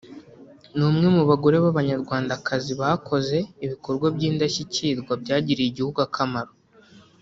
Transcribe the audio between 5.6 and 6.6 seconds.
igihugu akamaro